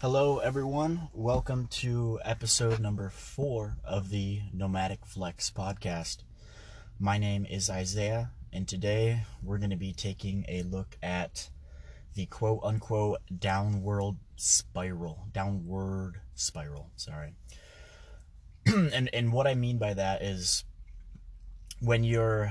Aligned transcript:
Hello, 0.00 0.38
everyone. 0.38 1.10
Welcome 1.12 1.66
to 1.72 2.18
episode 2.24 2.80
number 2.80 3.10
four 3.10 3.76
of 3.84 4.08
the 4.08 4.40
Nomadic 4.50 5.04
Flex 5.04 5.50
podcast. 5.50 6.22
My 6.98 7.18
name 7.18 7.44
is 7.44 7.68
Isaiah, 7.68 8.30
and 8.50 8.66
today 8.66 9.26
we're 9.42 9.58
going 9.58 9.68
to 9.68 9.76
be 9.76 9.92
taking 9.92 10.46
a 10.48 10.62
look 10.62 10.96
at 11.02 11.50
the 12.14 12.24
quote 12.24 12.60
unquote 12.62 13.18
downward 13.38 14.16
spiral. 14.36 15.26
Downward 15.34 16.22
spiral, 16.34 16.92
sorry. 16.96 17.34
and, 18.64 19.10
and 19.12 19.34
what 19.34 19.46
I 19.46 19.54
mean 19.54 19.76
by 19.76 19.92
that 19.92 20.22
is 20.22 20.64
when 21.80 22.04
you're 22.04 22.50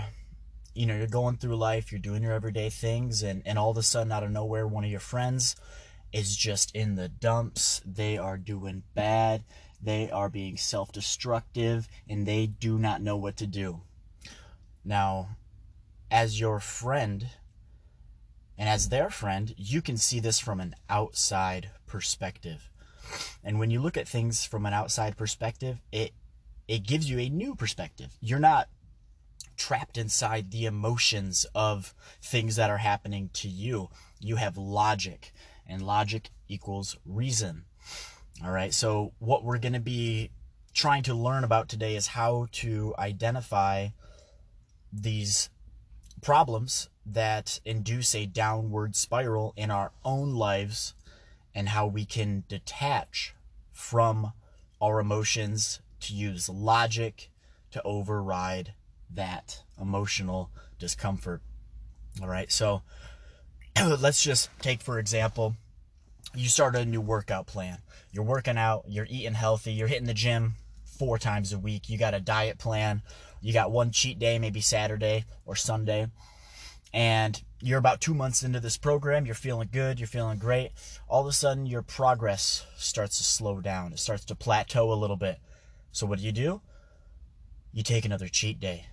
you 0.75 0.86
know 0.86 0.95
you're 0.95 1.07
going 1.07 1.38
through 1.38 1.55
life 1.55 1.91
you're 1.91 2.00
doing 2.00 2.21
your 2.21 2.31
everyday 2.31 2.70
things 2.70 3.23
and, 3.23 3.41
and 3.43 3.57
all 3.57 3.71
of 3.71 3.77
a 3.77 3.81
sudden 3.81 4.11
out 4.11 4.21
of 4.21 4.29
nowhere 4.29 4.68
one 4.68 4.84
of 4.84 4.91
your 4.91 5.00
friends 5.00 5.55
is 6.12 6.36
just 6.36 6.76
in 6.76 6.96
the 6.96 7.10
dumps. 7.10 7.82
They 7.86 8.18
are 8.18 8.38
doing 8.38 8.84
bad. 8.94 9.44
They 9.81 10.09
are 10.12 10.30
being 10.30 10.58
self 10.58 10.91
destructive 10.91 11.88
and 12.08 12.26
they 12.26 12.48
do 12.48 12.77
not 12.77 13.02
know 13.02 13.17
what 13.17 13.38
to 13.38 13.48
do. 13.48 13.81
Now, 14.84 15.30
as 16.12 16.40
your 16.40 16.59
friend 16.59 17.27
and 18.58 18.67
as 18.67 18.90
their 18.90 19.09
friend, 19.09 19.53
you 19.58 19.81
can 19.81 19.98
see 19.98 20.20
this 20.20 20.40
from 20.40 20.59
an 20.59 20.76
outside 20.90 21.70
perspective. 21.86 22.70
And 23.44 23.58
when 23.58 23.72
you 23.72 23.80
look 23.80 23.98
at 23.98 24.08
things 24.08 24.45
from 24.45 24.66
an 24.66 24.73
outside 24.73 25.17
perspective, 25.17 25.80
it 25.91 26.12
it 26.67 26.86
gives 26.86 27.09
you 27.09 27.20
a 27.20 27.30
new 27.30 27.55
perspective. 27.55 28.16
You're 28.22 28.39
not 28.39 28.70
trapped 29.58 29.98
inside 29.98 30.52
the 30.52 30.66
emotions 30.66 31.45
of 31.55 31.94
things 32.22 32.55
that 32.58 32.70
are 32.70 32.78
happening 32.78 33.30
to 33.34 33.48
you. 33.48 33.89
You 34.20 34.36
have 34.36 34.58
logic 34.58 35.34
and 35.70 35.82
logic 35.82 36.30
equals 36.50 36.98
reason. 37.05 37.64
All 38.44 38.52
right, 38.52 38.73
so 38.73 39.14
what 39.20 39.44
we're 39.44 39.59
going 39.59 39.73
to 39.73 39.80
be 39.80 40.32
trying 40.73 41.03
to 41.03 41.14
learn 41.14 41.44
about 41.44 41.70
today 41.70 41.95
is 41.95 42.08
how 42.08 42.48
to 42.52 42.94
identify 42.98 43.89
these 44.92 45.50
problems 46.22 46.89
that 47.06 47.59
induce 47.66 48.14
a 48.16 48.26
downward 48.26 48.95
spiral 48.95 49.53
in 49.56 49.72
our 49.72 49.92
own 50.03 50.34
lives 50.34 50.94
and 51.53 51.70
how 51.70 51.88
we 51.88 52.06
can 52.06 52.44
detach 52.48 53.36
from 53.72 54.33
our 54.81 55.00
emotions 55.00 55.81
to 56.00 56.14
use 56.14 56.50
logic 56.50 57.30
to 57.72 57.81
override 57.83 58.73
that 59.14 59.64
emotional 59.80 60.50
discomfort. 60.78 61.42
All 62.22 62.28
right, 62.28 62.52
so 62.52 62.81
let's 63.99 64.22
just 64.22 64.49
take 64.59 64.81
for 64.81 64.99
example 64.99 65.55
you 66.35 66.47
start 66.47 66.75
a 66.75 66.85
new 66.85 67.02
workout 67.02 67.47
plan. 67.47 67.80
You're 68.11 68.25
working 68.25 68.58
out 68.58 68.86
you're 68.88 69.08
eating 69.09 69.33
healthy 69.33 69.73
you're 69.73 69.88
hitting 69.88 70.08
the 70.08 70.13
gym 70.13 70.55
four 70.97 71.17
times 71.17 71.53
a 71.53 71.59
week. 71.59 71.89
You 71.89 71.97
got 71.97 72.13
a 72.13 72.19
diet 72.19 72.58
plan. 72.58 73.02
You 73.41 73.53
got 73.53 73.71
one 73.71 73.91
cheat 73.91 74.19
day 74.19 74.38
maybe 74.39 74.61
saturday 74.61 75.25
or 75.45 75.55
sunday. 75.55 76.08
And 76.94 77.41
you're 77.61 77.80
about 77.80 78.02
two 78.02 78.13
months 78.13 78.44
into 78.44 78.59
this 78.59 78.77
program. 78.77 79.25
You're 79.25 79.36
feeling 79.36 79.69
good. 79.71 79.99
You're 79.99 80.08
feeling 80.08 80.39
great. 80.39 80.71
All 81.08 81.21
of 81.21 81.27
a 81.27 81.33
sudden 81.33 81.66
your 81.66 81.83
progress 81.83 82.66
starts 82.75 83.17
to 83.19 83.23
slow 83.23 83.61
down. 83.61 83.93
It 83.93 83.99
starts 83.99 84.25
to 84.25 84.36
plateau 84.36 84.91
a 84.91 84.95
little 84.95 85.17
bit. 85.17 85.38
So 85.91 86.05
what 86.05 86.19
do 86.19 86.25
you 86.25 86.31
do? 86.31 86.61
You 87.71 87.83
take 87.83 88.05
another 88.05 88.27
cheat 88.27 88.59
day. 88.59 88.88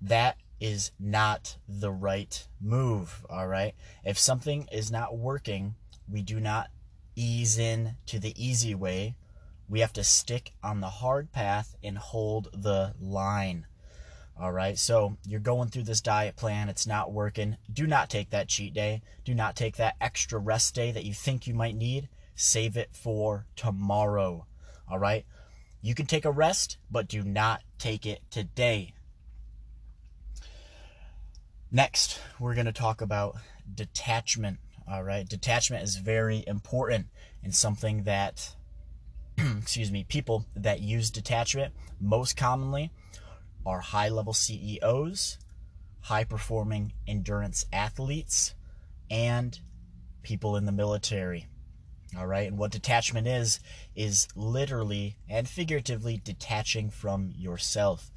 That 0.00 0.36
is 0.62 0.92
not 1.00 1.56
the 1.68 1.90
right 1.90 2.46
move, 2.60 3.26
all 3.28 3.48
right? 3.48 3.74
If 4.04 4.16
something 4.16 4.68
is 4.70 4.92
not 4.92 5.18
working, 5.18 5.74
we 6.08 6.22
do 6.22 6.38
not 6.38 6.70
ease 7.16 7.58
in 7.58 7.96
to 8.06 8.20
the 8.20 8.32
easy 8.42 8.72
way. 8.72 9.16
We 9.68 9.80
have 9.80 9.92
to 9.94 10.04
stick 10.04 10.52
on 10.62 10.80
the 10.80 10.88
hard 10.88 11.32
path 11.32 11.74
and 11.82 11.98
hold 11.98 12.48
the 12.54 12.94
line. 13.00 13.66
All 14.40 14.52
right, 14.52 14.78
so 14.78 15.16
you're 15.26 15.40
going 15.40 15.68
through 15.68 15.82
this 15.82 16.00
diet 16.00 16.36
plan, 16.36 16.68
it's 16.68 16.86
not 16.86 17.12
working. 17.12 17.56
Do 17.72 17.88
not 17.88 18.08
take 18.08 18.30
that 18.30 18.48
cheat 18.48 18.72
day. 18.72 19.02
Do 19.24 19.34
not 19.34 19.56
take 19.56 19.76
that 19.78 19.96
extra 20.00 20.38
rest 20.38 20.76
day 20.76 20.92
that 20.92 21.04
you 21.04 21.12
think 21.12 21.48
you 21.48 21.54
might 21.54 21.74
need. 21.74 22.08
Save 22.36 22.76
it 22.76 22.90
for 22.92 23.46
tomorrow. 23.56 24.46
All 24.88 24.98
right, 25.00 25.26
you 25.80 25.96
can 25.96 26.06
take 26.06 26.24
a 26.24 26.30
rest, 26.30 26.78
but 26.88 27.08
do 27.08 27.24
not 27.24 27.62
take 27.78 28.06
it 28.06 28.20
today. 28.30 28.94
Next, 31.74 32.20
we're 32.38 32.54
going 32.54 32.66
to 32.66 32.72
talk 32.72 33.00
about 33.00 33.36
detachment. 33.74 34.58
All 34.86 35.02
right, 35.02 35.26
detachment 35.26 35.82
is 35.82 35.96
very 35.96 36.44
important 36.46 37.06
and 37.42 37.54
something 37.54 38.02
that, 38.02 38.54
excuse 39.38 39.90
me, 39.90 40.04
people 40.04 40.44
that 40.54 40.80
use 40.80 41.10
detachment 41.10 41.72
most 41.98 42.36
commonly 42.36 42.90
are 43.64 43.80
high 43.80 44.10
level 44.10 44.34
CEOs, 44.34 45.38
high 46.02 46.24
performing 46.24 46.92
endurance 47.08 47.64
athletes, 47.72 48.54
and 49.10 49.58
people 50.22 50.56
in 50.56 50.66
the 50.66 50.72
military. 50.72 51.46
All 52.18 52.26
right, 52.26 52.48
and 52.48 52.58
what 52.58 52.70
detachment 52.70 53.26
is, 53.26 53.60
is 53.96 54.28
literally 54.36 55.16
and 55.26 55.48
figuratively 55.48 56.20
detaching 56.22 56.90
from 56.90 57.32
yourself. 57.34 58.12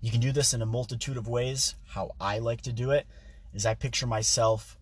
You 0.00 0.10
can 0.10 0.20
do 0.20 0.32
this 0.32 0.54
in 0.54 0.62
a 0.62 0.66
multitude 0.66 1.16
of 1.16 1.26
ways. 1.26 1.74
How 1.88 2.14
I 2.20 2.38
like 2.38 2.62
to 2.62 2.72
do 2.72 2.90
it 2.90 3.06
is 3.52 3.66
I 3.66 3.74
picture 3.74 4.06
myself 4.06 4.78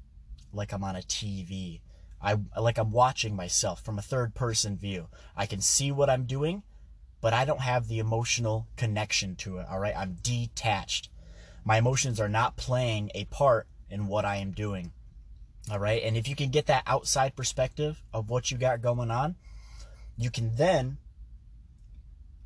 like 0.53 0.73
I'm 0.73 0.85
on 0.85 0.97
a 0.97 1.01
TV. 1.01 1.81
I 2.21 2.39
like 2.59 2.79
I'm 2.79 2.91
watching 2.91 3.37
myself 3.37 3.83
from 3.83 3.99
a 3.99 4.03
third 4.03 4.35
person 4.35 4.77
view. 4.77 5.09
I 5.37 5.47
can 5.47 5.61
see 5.61 5.93
what 5.93 6.11
I'm 6.11 6.25
doing, 6.25 6.63
but 7.21 7.33
I 7.33 7.45
don't 7.45 7.61
have 7.61 7.89
the 7.89 7.99
emotional 7.99 8.67
connection 8.77 9.37
to 9.37 9.59
it. 9.59 9.67
All 9.71 9.79
right, 9.79 9.97
I'm 9.97 10.19
detached. 10.23 11.09
My 11.65 11.79
emotions 11.79 12.21
are 12.21 12.29
not 12.29 12.57
playing 12.57 13.11
a 13.15 13.25
part 13.25 13.67
in 13.91 14.09
what 14.09 14.25
I 14.25 14.37
am 14.37 14.51
doing. 14.53 14.93
All 15.71 15.79
right, 15.79 16.03
and 16.03 16.17
if 16.17 16.29
you 16.29 16.37
can 16.37 16.51
get 16.51 16.67
that 16.67 16.85
outside 16.87 17.37
perspective 17.37 18.03
of 18.13 18.31
what 18.31 18.51
you 18.51 18.59
got 18.59 18.83
going 18.83 19.11
on, 19.11 19.37
you 20.17 20.31
can 20.31 20.55
then 20.57 20.99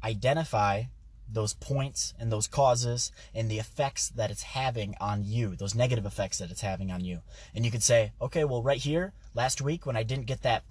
identify 0.03 0.85
those 1.33 1.55
points 1.55 2.15
and 2.19 2.31
those 2.31 2.47
causes 2.47 3.13
and 3.35 3.51
the 3.51 3.59
effects 3.59 4.09
that 4.11 4.31
it's 4.31 4.43
having 4.43 4.95
on 5.01 5.25
you, 5.25 5.55
those 5.57 5.75
negative 5.75 6.07
effects 6.07 6.39
that 6.39 6.51
it's 6.51 6.61
having 6.61 6.91
on 6.91 7.05
you. 7.05 7.21
And 7.55 7.65
you 7.65 7.71
could 7.71 7.83
say, 7.83 8.13
okay, 8.21 8.45
well, 8.45 8.63
right 8.63 8.81
here, 8.81 9.13
last 9.35 9.61
week 9.61 9.87
when 9.87 9.97
I 9.97 10.03
didn't 10.03 10.27
get 10.27 10.43
that, 10.43 10.65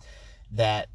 that 0.51 0.87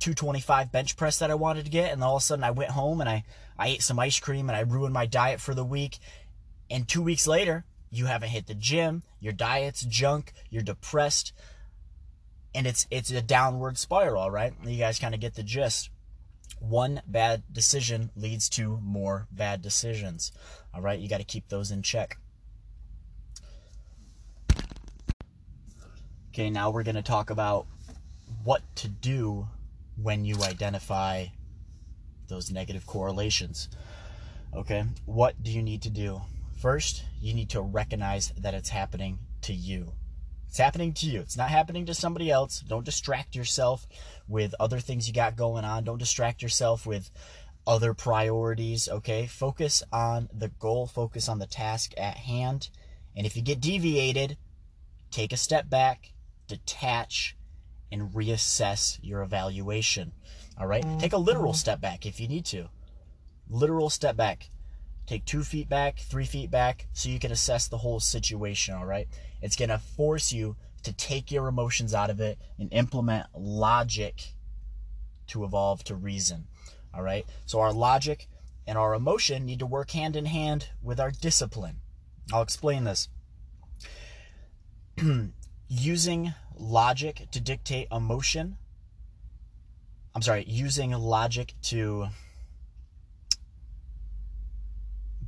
225 0.00 0.72
bench 0.72 0.96
press 0.96 1.18
that 1.20 1.30
I 1.30 1.34
wanted 1.34 1.64
to 1.64 1.70
get, 1.70 1.92
and 1.92 2.02
all 2.02 2.16
of 2.16 2.22
a 2.22 2.24
sudden 2.24 2.44
I 2.44 2.50
went 2.50 2.70
home 2.70 3.00
and 3.00 3.08
I, 3.08 3.24
I 3.58 3.68
ate 3.68 3.82
some 3.82 3.98
ice 3.98 4.18
cream 4.18 4.48
and 4.48 4.56
I 4.56 4.60
ruined 4.60 4.94
my 4.94 5.06
diet 5.06 5.40
for 5.40 5.54
the 5.54 5.64
week. 5.64 5.98
And 6.70 6.88
two 6.88 7.02
weeks 7.02 7.26
later, 7.26 7.64
you 7.90 8.06
haven't 8.06 8.30
hit 8.30 8.46
the 8.46 8.54
gym, 8.54 9.02
your 9.20 9.32
diet's 9.32 9.82
junk, 9.82 10.32
you're 10.50 10.62
depressed, 10.62 11.32
and 12.54 12.66
it's 12.66 12.86
it's 12.90 13.10
a 13.10 13.22
downward 13.22 13.78
spiral, 13.78 14.30
right? 14.30 14.52
You 14.64 14.78
guys 14.78 14.98
kind 14.98 15.14
of 15.14 15.20
get 15.20 15.34
the 15.34 15.42
gist 15.42 15.90
one 16.62 17.02
bad 17.06 17.42
decision 17.52 18.10
leads 18.16 18.48
to 18.48 18.78
more 18.82 19.26
bad 19.32 19.60
decisions. 19.62 20.32
All 20.72 20.80
right, 20.80 20.98
you 20.98 21.08
got 21.08 21.18
to 21.18 21.24
keep 21.24 21.48
those 21.48 21.70
in 21.70 21.82
check. 21.82 22.18
Okay, 26.30 26.48
now 26.48 26.70
we're 26.70 26.84
going 26.84 26.94
to 26.94 27.02
talk 27.02 27.30
about 27.30 27.66
what 28.44 28.62
to 28.76 28.88
do 28.88 29.48
when 30.00 30.24
you 30.24 30.36
identify 30.42 31.26
those 32.28 32.50
negative 32.50 32.86
correlations. 32.86 33.68
Okay, 34.54 34.84
what 35.04 35.42
do 35.42 35.50
you 35.50 35.62
need 35.62 35.82
to 35.82 35.90
do? 35.90 36.22
First, 36.58 37.04
you 37.20 37.34
need 37.34 37.50
to 37.50 37.60
recognize 37.60 38.32
that 38.38 38.54
it's 38.54 38.70
happening 38.70 39.18
to 39.42 39.52
you. 39.52 39.92
It's 40.52 40.58
happening 40.58 40.92
to 40.92 41.06
you. 41.06 41.20
It's 41.20 41.38
not 41.38 41.48
happening 41.48 41.86
to 41.86 41.94
somebody 41.94 42.30
else. 42.30 42.60
Don't 42.60 42.84
distract 42.84 43.34
yourself 43.34 43.86
with 44.28 44.54
other 44.60 44.80
things 44.80 45.08
you 45.08 45.14
got 45.14 45.34
going 45.34 45.64
on. 45.64 45.82
Don't 45.82 45.96
distract 45.96 46.42
yourself 46.42 46.84
with 46.84 47.10
other 47.66 47.94
priorities, 47.94 48.86
okay? 48.86 49.26
Focus 49.26 49.82
on 49.90 50.28
the 50.30 50.48
goal, 50.48 50.86
focus 50.86 51.26
on 51.26 51.38
the 51.38 51.46
task 51.46 51.94
at 51.96 52.18
hand. 52.18 52.68
And 53.16 53.24
if 53.24 53.34
you 53.34 53.40
get 53.40 53.62
deviated, 53.62 54.36
take 55.10 55.32
a 55.32 55.38
step 55.38 55.70
back, 55.70 56.12
detach, 56.48 57.34
and 57.90 58.12
reassess 58.12 58.98
your 59.00 59.22
evaluation. 59.22 60.12
All 60.58 60.66
right? 60.66 60.84
Take 60.98 61.14
a 61.14 61.16
literal 61.16 61.54
step 61.54 61.80
back 61.80 62.04
if 62.04 62.20
you 62.20 62.28
need 62.28 62.44
to. 62.44 62.68
Literal 63.48 63.88
step 63.88 64.18
back. 64.18 64.50
Take 65.06 65.24
two 65.24 65.42
feet 65.42 65.68
back, 65.68 65.98
three 65.98 66.24
feet 66.24 66.50
back, 66.50 66.86
so 66.92 67.08
you 67.08 67.18
can 67.18 67.32
assess 67.32 67.68
the 67.68 67.78
whole 67.78 68.00
situation, 68.00 68.74
all 68.74 68.86
right? 68.86 69.08
It's 69.40 69.56
to 69.56 69.78
force 69.78 70.32
you 70.32 70.56
to 70.84 70.92
take 70.92 71.30
your 71.30 71.48
emotions 71.48 71.94
out 71.94 72.10
of 72.10 72.20
it 72.20 72.38
and 72.58 72.72
implement 72.72 73.26
logic 73.36 74.34
to 75.28 75.44
evolve 75.44 75.84
to 75.84 75.94
reason, 75.94 76.46
all 76.94 77.02
right? 77.02 77.26
So 77.46 77.60
our 77.60 77.72
logic 77.72 78.28
and 78.66 78.78
our 78.78 78.94
emotion 78.94 79.44
need 79.44 79.58
to 79.58 79.66
work 79.66 79.90
hand 79.90 80.16
in 80.16 80.26
hand 80.26 80.68
with 80.82 81.00
our 81.00 81.10
discipline. 81.10 81.80
I'll 82.32 82.42
explain 82.42 82.84
this. 82.84 83.08
Using 85.68 86.34
logic 86.56 87.26
to 87.32 87.40
dictate 87.40 87.88
emotion 87.90 88.56
I'm 90.14 90.22
sorry, 90.22 90.44
using 90.46 90.90
logic 90.90 91.54
to 91.62 92.08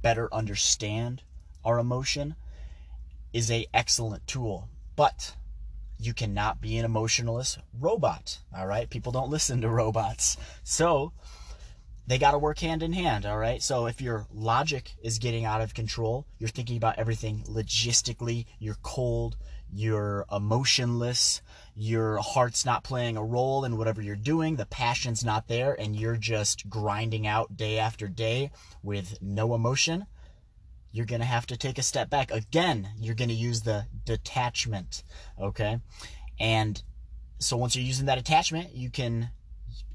better 0.04 0.28
understand 0.34 1.22
our 1.64 1.78
emotion 1.78 2.36
is 3.32 3.50
a 3.50 3.66
excellent 3.72 4.26
tool. 4.26 4.68
But 4.96 5.34
you 5.98 6.12
cannot 6.12 6.60
be 6.60 6.76
an 6.76 6.84
emotionless 6.84 7.56
robot. 7.80 8.38
All 8.54 8.66
right. 8.66 8.90
People 8.90 9.12
don't 9.12 9.30
listen 9.30 9.62
to 9.62 9.68
robots. 9.70 10.36
So 10.62 11.12
they 12.06 12.18
got 12.18 12.32
to 12.32 12.38
work 12.38 12.58
hand 12.58 12.82
in 12.82 12.92
hand. 12.92 13.26
All 13.26 13.38
right. 13.38 13.62
So 13.62 13.86
if 13.86 14.00
your 14.00 14.26
logic 14.32 14.92
is 15.02 15.18
getting 15.18 15.44
out 15.44 15.60
of 15.60 15.74
control, 15.74 16.26
you're 16.38 16.48
thinking 16.48 16.76
about 16.76 16.98
everything 16.98 17.44
logistically, 17.48 18.46
you're 18.58 18.76
cold, 18.82 19.36
you're 19.72 20.26
emotionless, 20.30 21.42
your 21.74 22.18
heart's 22.18 22.64
not 22.64 22.84
playing 22.84 23.16
a 23.16 23.24
role 23.24 23.64
in 23.64 23.76
whatever 23.76 24.02
you're 24.02 24.16
doing, 24.16 24.56
the 24.56 24.66
passion's 24.66 25.24
not 25.24 25.48
there, 25.48 25.78
and 25.80 25.96
you're 25.96 26.16
just 26.16 26.68
grinding 26.68 27.26
out 27.26 27.56
day 27.56 27.78
after 27.78 28.06
day 28.06 28.50
with 28.82 29.18
no 29.20 29.54
emotion 29.54 30.06
you're 30.94 31.04
going 31.04 31.20
to 31.20 31.26
have 31.26 31.44
to 31.44 31.56
take 31.56 31.76
a 31.76 31.82
step 31.82 32.08
back. 32.08 32.30
Again, 32.30 32.88
you're 33.00 33.16
going 33.16 33.28
to 33.28 33.34
use 33.34 33.62
the 33.62 33.86
detachment, 34.04 35.02
okay? 35.40 35.80
And 36.38 36.80
so 37.40 37.56
once 37.56 37.74
you're 37.74 37.84
using 37.84 38.06
that 38.06 38.16
attachment, 38.16 38.76
you 38.76 38.90
can 38.90 39.30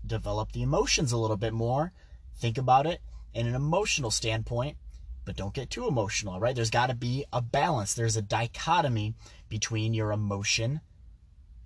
develop 0.05 0.51
the 0.51 0.61
emotions 0.61 1.11
a 1.11 1.17
little 1.17 1.37
bit 1.37 1.53
more. 1.53 1.91
Think 2.37 2.57
about 2.57 2.85
it 2.85 3.01
in 3.33 3.47
an 3.47 3.55
emotional 3.55 4.11
standpoint, 4.11 4.77
but 5.25 5.35
don't 5.35 5.53
get 5.53 5.69
too 5.69 5.87
emotional, 5.87 6.39
right? 6.39 6.55
There's 6.55 6.69
got 6.69 6.87
to 6.87 6.95
be 6.95 7.25
a 7.31 7.41
balance. 7.41 7.93
There's 7.93 8.17
a 8.17 8.21
dichotomy 8.21 9.13
between 9.49 9.93
your 9.93 10.11
emotion 10.11 10.81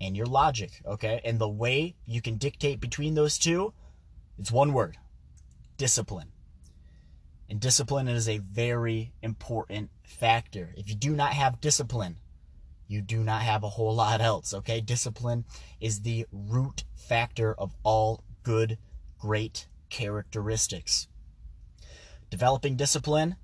and 0.01 0.17
your 0.17 0.25
logic, 0.25 0.81
okay? 0.85 1.21
And 1.23 1.39
the 1.39 1.49
way 1.49 1.95
you 2.05 2.21
can 2.21 2.37
dictate 2.37 2.79
between 2.79 3.13
those 3.13 3.37
two, 3.37 3.73
it's 4.37 4.51
one 4.51 4.73
word 4.73 4.97
discipline. 5.77 6.29
And 7.49 7.59
discipline 7.59 8.07
is 8.07 8.27
a 8.27 8.39
very 8.39 9.13
important 9.21 9.89
factor. 10.03 10.73
If 10.75 10.89
you 10.89 10.95
do 10.95 11.15
not 11.15 11.33
have 11.33 11.61
discipline, 11.61 12.17
you 12.93 13.01
do 13.01 13.23
not 13.23 13.41
have 13.41 13.63
a 13.63 13.69
whole 13.69 13.95
lot 13.95 14.21
else, 14.21 14.53
okay? 14.53 14.79
Discipline 14.79 15.45
is 15.81 16.01
the 16.01 16.25
root 16.31 16.83
factor 16.95 17.53
of 17.55 17.75
all 17.83 18.23
good, 18.43 18.77
great 19.19 19.67
characteristics. 19.89 21.07
Developing 22.29 22.75
discipline 22.75 23.35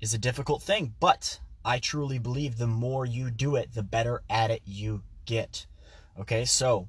is 0.00 0.12
a 0.12 0.18
difficult 0.18 0.62
thing, 0.62 0.94
but 1.00 1.40
I 1.64 1.78
truly 1.78 2.18
believe 2.18 2.58
the 2.58 2.66
more 2.66 3.06
you 3.06 3.30
do 3.30 3.56
it, 3.56 3.72
the 3.72 3.82
better 3.82 4.22
at 4.28 4.50
it 4.50 4.62
you 4.66 5.02
get. 5.24 5.66
Okay, 6.20 6.44
so 6.44 6.88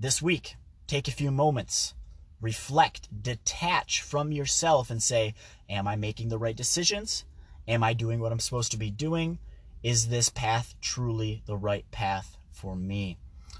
this 0.00 0.22
week, 0.22 0.56
take 0.86 1.08
a 1.08 1.12
few 1.12 1.30
moments 1.30 1.94
reflect, 2.40 3.08
detach 3.22 4.00
from 4.02 4.32
yourself 4.32 4.90
and 4.90 5.02
say, 5.02 5.34
Am 5.68 5.88
I 5.88 5.96
making 5.96 6.28
the 6.28 6.38
right 6.38 6.56
decisions? 6.56 7.24
Am 7.66 7.82
I 7.82 7.92
doing 7.92 8.20
what 8.20 8.32
I'm 8.32 8.40
supposed 8.40 8.70
to 8.72 8.78
be 8.78 8.90
doing? 8.90 9.38
Is 9.82 10.08
this 10.08 10.28
path 10.28 10.74
truly 10.80 11.42
the 11.46 11.56
right 11.56 11.88
path 11.90 12.36
for 12.50 12.74
me? 12.74 13.18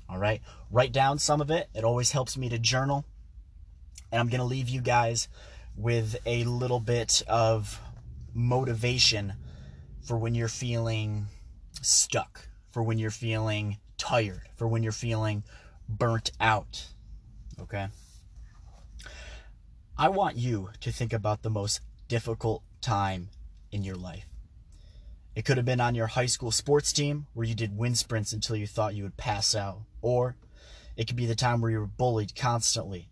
All 0.09 0.19
right. 0.19 0.41
Write 0.71 0.93
down 0.93 1.19
some 1.19 1.41
of 1.41 1.51
it. 1.51 1.69
It 1.75 1.85
always 1.85 2.13
helps 2.13 2.37
me 2.37 2.49
to 2.49 2.59
journal. 2.59 3.05
And 4.11 4.21
I'm 4.21 4.29
going 4.29 4.41
to 4.41 4.45
leave 4.47 4.69
you 4.69 4.81
guys 4.81 5.29
with 5.77 6.17
a 6.25 6.45
little 6.45 6.81
bit 6.81 7.23
of 7.29 7.81
motivation 8.33 9.35
for 10.03 10.17
when 10.17 10.35
you're 10.35 10.49
feeling 10.49 11.27
stuck, 11.83 12.49
for 12.71 12.83
when 12.83 12.99
you're 12.99 13.11
feeling 13.11 13.79
tired, 13.99 14.49
for 14.57 14.69
when 14.69 14.83
you're 14.83 14.93
feeling 14.93 15.43
burnt 15.89 16.31
out. 16.41 16.87
Okay. 17.61 17.89
I 19.99 20.09
want 20.09 20.37
you 20.37 20.71
to 20.81 20.93
think 20.93 21.13
about 21.13 21.43
the 21.43 21.51
most 21.51 21.81
difficult 22.09 22.63
time 22.81 23.31
in 23.73 23.83
your 23.83 23.97
life. 23.97 24.27
It 25.37 25.45
could 25.45 25.59
have 25.59 25.67
been 25.67 25.83
on 25.83 25.95
your 25.95 26.07
high 26.07 26.27
school 26.27 26.51
sports 26.51 26.95
team 26.95 27.27
where 27.35 27.47
you 27.47 27.55
did 27.55 27.77
wind 27.77 27.99
sprints 27.99 28.33
until 28.33 28.57
you 28.57 28.67
thought 28.67 28.95
you 28.95 29.03
would 29.03 29.19
pass 29.19 29.55
out. 29.55 29.83
Or 30.01 30.35
it 30.97 31.07
could 31.07 31.15
be 31.15 31.27
the 31.27 31.35
time 31.35 31.61
where 31.61 31.71
you 31.71 31.79
were 31.79 31.87
bullied 31.87 32.35
constantly. 32.35 33.11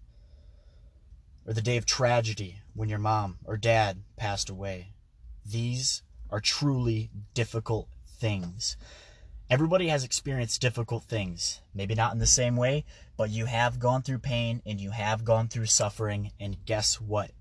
Or 1.46 1.52
the 1.52 1.60
day 1.60 1.76
of 1.76 1.84
tragedy 1.84 2.62
when 2.72 2.88
your 2.88 2.98
mom 2.98 3.36
or 3.44 3.58
dad 3.58 3.98
passed 4.16 4.48
away. 4.48 4.94
These 5.44 6.02
are 6.30 6.40
truly 6.40 7.10
difficult 7.34 7.88
things. 8.06 8.78
Everybody 9.50 9.88
has 9.88 10.02
experienced 10.02 10.62
difficult 10.62 11.04
things. 11.04 11.60
Maybe 11.74 11.94
not 11.94 12.14
in 12.14 12.20
the 12.20 12.26
same 12.26 12.56
way, 12.56 12.86
but 13.18 13.28
you 13.28 13.44
have 13.44 13.78
gone 13.78 14.00
through 14.00 14.20
pain 14.20 14.62
and 14.64 14.80
you 14.80 14.92
have 14.92 15.26
gone 15.26 15.48
through 15.48 15.66
suffering. 15.66 16.32
And 16.40 16.64
guess 16.64 16.98
what? 16.98 17.32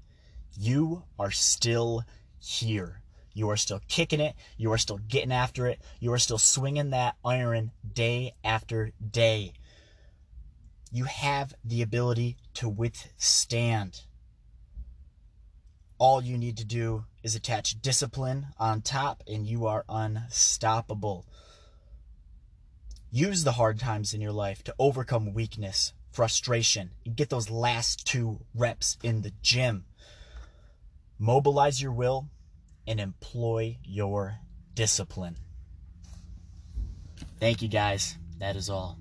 You 0.60 1.04
are 1.18 1.32
still 1.32 2.04
here. 2.38 3.03
You 3.34 3.50
are 3.50 3.58
still 3.58 3.82
kicking 3.88 4.20
it. 4.20 4.36
You 4.58 4.72
are 4.72 4.78
still 4.78 5.00
getting 5.00 5.32
after 5.32 5.68
it. 5.68 5.82
You 6.00 6.14
are 6.14 6.20
still 6.20 6.38
swinging 6.38 6.92
that 6.92 7.16
iron 7.26 7.72
day 7.94 8.36
after 8.44 8.92
day. 9.12 9.54
You 10.92 11.06
have 11.06 11.56
the 11.66 11.82
ability 11.82 12.38
to 12.56 12.70
withstand. 12.70 14.02
All 15.98 16.22
you 16.22 16.38
need 16.38 16.58
to 16.58 16.66
do 16.66 17.06
is 17.24 17.36
attach 17.36 17.82
discipline 17.82 18.48
on 18.60 18.82
top, 18.82 19.24
and 19.26 19.48
you 19.48 19.66
are 19.66 19.86
unstoppable. 19.90 21.26
Use 23.10 23.44
the 23.44 23.54
hard 23.54 23.80
times 23.80 24.14
in 24.14 24.22
your 24.22 24.32
life 24.32 24.64
to 24.66 24.76
overcome 24.78 25.34
weakness, 25.34 25.94
frustration, 26.12 26.92
and 27.06 27.16
get 27.16 27.30
those 27.30 27.50
last 27.50 28.06
two 28.06 28.42
reps 28.54 28.98
in 29.02 29.22
the 29.22 29.34
gym. 29.42 29.86
Mobilize 31.18 31.82
your 31.82 31.94
will 31.94 32.30
and 32.88 33.00
employ 33.00 33.78
your 33.84 34.36
discipline. 34.76 35.38
Thank 37.40 37.62
you 37.62 37.68
guys. 37.68 38.18
That 38.40 38.56
is 38.56 38.70
all. 38.70 38.98